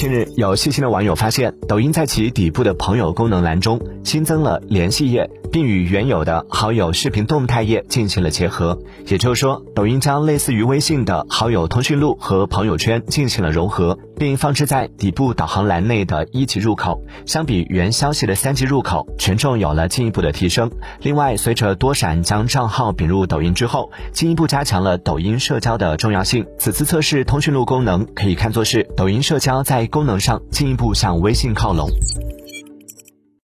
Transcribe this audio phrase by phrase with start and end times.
[0.00, 8.78] 近日，有细心的网友发现，抖音在其底部的朋友功能栏中新增了联系页，并与原有的好友视频动态页进行了结合。
[9.04, 17.04] 也就是说，抖音将类似于微信的好友通讯录和朋友圈进行了融合，并放置在底部导航栏内的一级入口。
[17.26, 20.70] 相比原消息的三级入口，权重有了进一步的提升。
[21.02, 26.46] 另外，随着多闪将账号并入抖音之后，进一步加强了抖音社交的重要性。
[26.56, 31.90] 此次测试通讯录功能，可以看作是抖音社交在功能上进一步向微信靠拢。